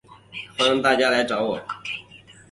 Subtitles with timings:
[0.57, 1.61] 欢迎大家来找我